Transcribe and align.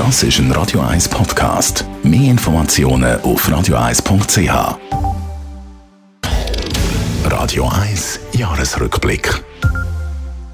Das 0.00 0.22
ist 0.22 0.38
ein 0.38 0.50
Radio 0.52 0.80
1 0.80 1.10
Podcast. 1.10 1.84
Mehr 2.02 2.30
Informationen 2.30 3.20
auf 3.20 3.46
radio1.ch. 3.46 4.78
Radio 7.26 7.68
1 7.68 8.20
Jahresrückblick. 8.32 9.44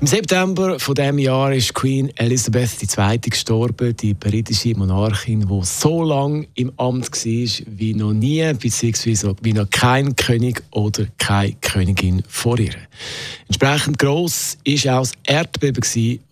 Im 0.00 0.06
September 0.08 0.80
von 0.80 0.96
dem 0.96 1.18
Jahr 1.18 1.52
ist 1.52 1.72
Queen 1.74 2.10
Elizabeth 2.16 2.98
II. 2.98 3.18
gestorben, 3.18 3.96
die 3.96 4.14
britische 4.14 4.76
Monarchin, 4.76 5.46
die 5.48 5.60
so 5.62 6.02
lange 6.02 6.48
im 6.54 6.72
Amt 6.76 7.12
war 7.12 7.66
wie 7.78 7.94
noch 7.94 8.12
nie, 8.12 8.52
beziehungsweise 8.52 9.36
wie 9.42 9.52
noch 9.52 9.70
kein 9.70 10.16
König 10.16 10.60
oder 10.72 11.06
keine 11.18 11.54
Königin 11.60 12.24
vor 12.28 12.58
ihr. 12.58 12.74
Entsprechend 13.46 14.00
gross 14.00 14.58
war 14.66 14.96
auch 14.96 15.02
das 15.02 15.12
Erdbeben, 15.24 15.84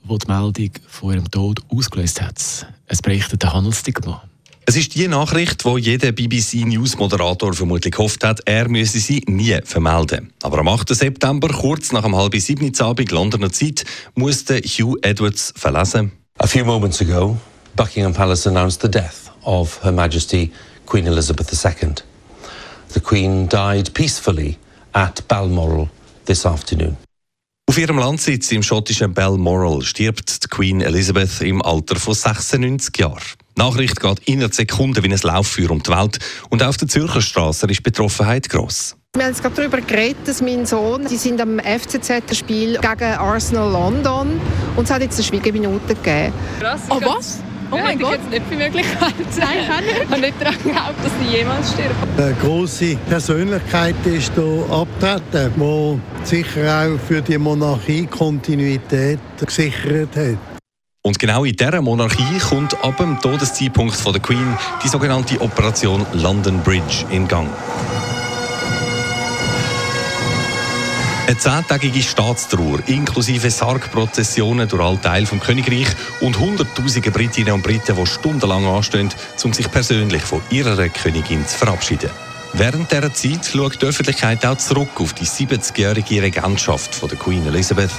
das 0.08 0.18
die 0.18 0.26
Meldung 0.30 0.70
von 0.86 1.14
ihrem 1.14 1.30
Tod 1.30 1.60
ausgelöst 1.68 2.20
hat. 2.20 2.66
Es 2.86 3.02
berichtet 3.02 3.42
der 3.42 3.52
Handelsdigma. 3.52 4.22
Es 4.66 4.76
ist 4.76 4.94
die 4.94 5.08
Nachricht, 5.08 5.66
wo 5.66 5.76
jeder 5.76 6.12
BBC 6.12 6.64
News 6.64 6.96
Moderator 6.96 7.52
vermutlich 7.52 7.92
gehofft 7.92 8.24
hat, 8.24 8.40
er 8.46 8.66
müsse 8.68 8.98
sie 8.98 9.22
nie 9.26 9.58
vermelden. 9.62 10.32
Aber 10.42 10.58
am 10.58 10.68
8. 10.68 10.88
September, 10.88 11.48
kurz 11.48 11.92
nach 11.92 12.02
dem 12.02 12.16
halben 12.16 12.40
sieben 12.40 12.72
Abend 12.80 13.10
Londoner 13.10 13.52
Zeit, 13.52 13.84
musste 14.14 14.60
Hugh 14.60 14.96
Edwards 15.02 15.52
verlesen. 15.54 16.12
A 16.38 16.46
few 16.46 16.64
moments 16.64 17.02
ago, 17.02 17.36
Buckingham 17.76 18.14
Palace 18.14 18.46
announced 18.46 18.80
the 18.80 18.90
death 18.90 19.30
of 19.42 19.84
Her 19.84 19.92
Majesty 19.92 20.50
Queen 20.86 21.06
Elizabeth 21.06 21.52
II. 21.52 21.94
The 22.94 23.00
Queen 23.00 23.48
died 23.48 23.92
peacefully 23.92 24.56
at 24.92 25.28
Balmoral 25.28 25.90
this 26.24 26.46
afternoon. 26.46 26.96
Auf 27.66 27.78
ihrem 27.78 27.98
Landsitz 27.98 28.52
im 28.52 28.62
schottischen 28.62 29.14
Balmoral 29.14 29.82
stirbt 29.82 30.44
die 30.44 30.48
Queen 30.48 30.82
Elizabeth 30.82 31.40
im 31.40 31.62
Alter 31.62 31.96
von 31.96 32.12
96 32.12 32.96
Jahren. 32.98 33.22
Die 33.56 33.60
Nachricht 33.60 34.00
geht 34.00 34.18
innerhalb 34.26 34.54
Sekunden 34.54 35.02
wie 35.02 35.10
ein 35.10 35.18
Lauffeuer 35.22 35.70
um 35.70 35.82
die 35.82 35.90
Welt 35.90 36.18
und 36.50 36.62
auf 36.62 36.76
der 36.76 36.88
Zürcher 36.88 37.22
Straße 37.22 37.66
ist 37.66 37.78
die 37.78 37.82
Betroffenheit 37.82 38.50
gross. 38.50 38.96
Wir 39.16 39.24
haben 39.24 39.34
gerade 39.34 39.54
darüber 39.54 39.80
geredet, 39.80 40.26
dass 40.26 40.42
mein 40.42 40.66
Sohn, 40.66 41.06
sie 41.06 41.16
sind 41.16 41.40
am 41.40 41.58
FCZ-Spiel 41.58 42.80
gegen 42.80 43.12
Arsenal 43.14 43.70
London 43.70 44.40
und 44.76 44.84
es 44.84 44.90
hat 44.90 45.02
jetzt 45.02 45.16
eine 45.18 45.24
Schwiegeminute 45.24 45.94
gegeben. 45.94 46.34
Krass. 46.60 46.82
Oh 46.90 47.00
was? 47.00 47.38
Oh 47.70 47.76
mein 47.76 47.98
Gott. 47.98 48.12
jetzt 48.12 48.30
nicht 48.30 48.46
für 48.48 48.56
möglich 48.56 48.86
Nein, 49.00 49.56
kann 49.68 49.84
nicht. 49.84 50.02
Ich 50.02 50.10
habe 50.10 50.20
nicht 50.20 50.40
daran 50.40 50.58
geglaubt, 50.62 50.94
dass 51.02 51.12
sie 51.20 51.36
jemals 51.36 51.72
stirbt. 51.72 51.94
Eine 52.16 52.34
grosse 52.34 52.96
Persönlichkeit 53.08 53.94
ist 54.04 54.32
hier 54.34 54.66
abgetreten, 54.70 56.00
die 56.20 56.26
sicher 56.26 56.86
auch 56.86 57.00
für 57.06 57.20
die 57.22 57.38
Monarchie 57.38 58.06
Kontinuität 58.06 59.18
gesichert 59.44 60.16
hat. 60.16 60.38
Und 61.06 61.18
genau 61.18 61.44
in 61.44 61.54
dieser 61.54 61.82
Monarchie 61.82 62.38
kommt 62.38 62.82
ab 62.82 62.96
dem 62.96 63.20
Todeszeitpunkt 63.20 63.94
von 63.94 64.14
der 64.14 64.22
Queen 64.22 64.56
die 64.82 64.88
sogenannte 64.88 65.38
Operation 65.40 66.06
London 66.14 66.60
Bridge 66.62 67.04
in 67.10 67.28
Gang. 67.28 67.48
Eine 71.26 71.38
zehntägige 71.38 72.02
Staatstrauer 72.02 72.80
inklusive 72.86 73.50
Sargprozessionen 73.50 74.68
durch 74.68 74.82
alle 74.82 75.00
Teile 75.00 75.24
des 75.24 75.40
Königreich 75.40 75.88
und 76.20 76.38
hunderttausende 76.38 77.10
Britinnen 77.10 77.54
und 77.54 77.62
Briten, 77.62 77.96
die 77.96 78.06
stundenlang 78.06 78.66
anstehen, 78.66 79.08
um 79.42 79.54
sich 79.54 79.70
persönlich 79.70 80.22
von 80.22 80.42
ihrer 80.50 80.88
Königin 80.90 81.46
zu 81.46 81.56
verabschieden. 81.56 82.10
Während 82.56 82.92
dieser 82.92 83.12
Zeit 83.12 83.46
schaut 83.46 83.82
die 83.82 83.86
Öffentlichkeit 83.86 84.46
auch 84.46 84.56
zurück 84.56 85.00
auf 85.00 85.12
die 85.12 85.26
70-jährige 85.26 86.22
Regentschaft 86.22 86.94
von 86.94 87.08
der 87.08 87.18
Queen 87.18 87.44
Elizabeth 87.44 87.90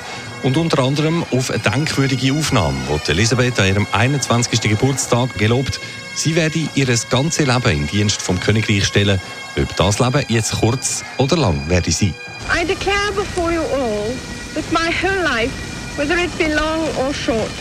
und 0.44 0.56
unter 0.56 0.80
anderem 0.80 1.26
auf 1.32 1.52
eine 1.52 1.60
denkwürdige 1.60 2.32
Aufnahme, 2.32 2.78
wo 2.88 2.98
Elisabeth 3.12 3.60
an 3.60 3.68
ihrem 3.68 3.88
21. 3.92 4.62
Geburtstag 4.62 5.38
gelobt, 5.38 5.82
sie 6.16 6.38
werde 6.38 6.70
ihr 6.74 6.88
ganzes 7.10 7.46
Leben 7.46 7.70
in 7.70 7.88
Dienst 7.88 8.22
vom 8.22 8.40
Königreich 8.40 8.86
stellen, 8.86 9.20
ob 9.62 9.76
das 9.76 10.00
Leben 10.00 10.24
jetzt 10.30 10.54
kurz 10.54 11.04
oder 11.18 11.36
lang 11.36 11.68
werde 11.68 11.92
sein. 11.92 12.14
I 12.50 12.66
declare 12.66 13.12
before 13.14 13.52
you 13.52 13.62
all 13.62 14.14
that 14.54 14.72
my 14.72 14.90
whole 14.90 15.22
life, 15.22 15.52
whether 15.98 16.16
it 16.18 16.36
be 16.38 16.48
long 16.48 16.88
or 16.98 17.14
short, 17.14 17.52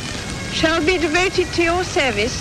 shall 0.54 0.80
be 0.80 0.96
devoted 0.96 1.52
to 1.56 1.62
your 1.62 1.82
service. 1.84 2.34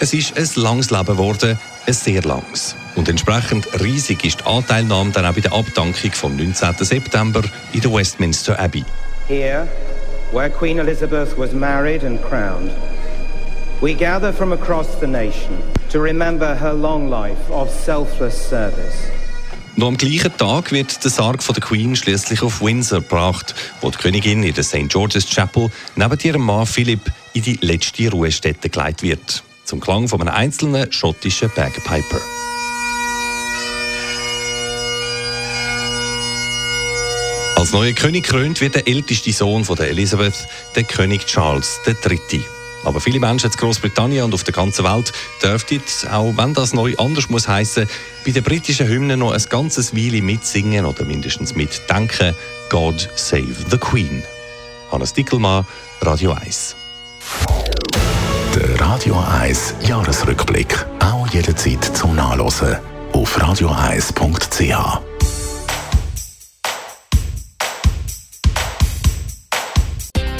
Es 0.00 0.12
ist 0.12 0.36
ein 0.36 0.48
langes 0.62 0.90
Leben 0.90 1.06
geworden, 1.06 1.58
ein 1.88 1.94
sehr 1.94 2.22
langes. 2.22 2.76
Und 2.96 3.08
entsprechend 3.08 3.66
riesig 3.80 4.24
ist 4.24 4.40
die 4.40 4.44
Anteilnahme 4.44 5.10
dann 5.10 5.24
auch 5.24 5.32
bei 5.32 5.40
der 5.40 5.52
Abdankung 5.52 6.12
vom 6.12 6.36
19. 6.36 6.74
September 6.80 7.42
in 7.72 7.80
der 7.80 7.92
Westminster 7.92 8.58
Abbey. 8.60 8.84
Here, 9.26 9.66
where 10.32 10.50
Queen 10.50 10.78
Elizabeth 10.78 11.36
was 11.38 11.52
married 11.52 12.04
and 12.04 12.20
crowned, 12.22 12.70
we 13.80 13.94
gather 13.94 14.32
from 14.32 14.52
across 14.52 15.00
the 15.00 15.06
nation 15.06 15.62
to 15.90 15.98
remember 15.98 16.54
her 16.54 16.74
long 16.74 17.08
life 17.08 17.50
of 17.50 17.70
selfless 17.70 18.36
service. 18.48 19.10
Noch 19.76 19.88
am 19.88 19.96
gleichen 19.96 20.36
Tag 20.36 20.72
wird 20.72 21.04
der 21.04 21.10
Sarg 21.10 21.40
von 21.40 21.54
der 21.54 21.62
Queen 21.62 21.94
schließlich 21.94 22.42
auf 22.42 22.60
Windsor 22.60 23.00
gebracht, 23.00 23.54
wo 23.80 23.90
die 23.90 23.96
Königin 23.96 24.42
in 24.42 24.52
der 24.52 24.64
St. 24.64 24.88
George's 24.88 25.24
Chapel 25.24 25.70
neben 25.94 26.18
ihrem 26.20 26.42
Mann 26.42 26.66
Philipp 26.66 27.12
in 27.32 27.42
die 27.42 27.58
letzte 27.60 28.10
Ruhestätte 28.10 28.70
geleitet 28.70 29.02
wird, 29.04 29.44
zum 29.68 29.80
Klang 29.80 30.08
von 30.08 30.22
einem 30.22 30.34
einzelnen 30.34 30.90
schottischen 30.90 31.50
Bagpiper. 31.54 32.20
Als 37.56 37.72
neuer 37.72 37.92
König 37.92 38.24
krönt 38.24 38.62
wird 38.62 38.76
der 38.76 38.88
älteste 38.88 39.30
Sohn 39.30 39.66
von 39.66 39.76
der 39.76 39.90
Elisabeth, 39.90 40.48
der 40.74 40.84
König 40.84 41.26
Charles 41.26 41.80
III. 41.86 42.42
Aber 42.84 42.98
viele 43.00 43.20
Menschen 43.20 43.50
in 43.50 43.56
Großbritannien 43.58 44.24
und 44.24 44.32
auf 44.32 44.44
der 44.44 44.54
ganzen 44.54 44.86
Welt 44.86 45.12
dürften, 45.42 45.82
auch 46.10 46.34
wenn 46.38 46.54
das 46.54 46.72
neu 46.72 46.94
anders 46.96 47.28
muss 47.28 47.46
heißen, 47.46 47.86
bei 48.24 48.30
der 48.30 48.40
britischen 48.40 48.88
Hymne 48.88 49.18
noch 49.18 49.32
ein 49.32 49.44
ganzes 49.50 49.94
Weile 49.94 50.22
mitsingen 50.22 50.86
oder 50.86 51.04
mindestens 51.04 51.54
mitdenken. 51.54 52.34
God 52.70 53.10
Save 53.16 53.56
the 53.70 53.76
Queen. 53.76 54.22
Hannes 54.90 55.12
Dickelmann, 55.12 55.66
Radio 56.00 56.32
1. 56.32 56.74
Radio 58.80 59.16
1 59.42 59.74
Jahresrückblick. 59.86 60.86
Auch 61.00 61.26
jederzeit 61.28 61.84
zum 61.84 62.14
Nachlesen 62.14 62.76
auf 63.12 63.36
radio1.ch. 63.36 65.00